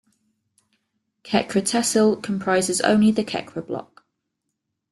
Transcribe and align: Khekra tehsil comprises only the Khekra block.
Khekra 1.23 1.61
tehsil 1.61 2.23
comprises 2.23 2.81
only 2.81 3.11
the 3.11 3.23
Khekra 3.23 3.63
block. 3.67 4.03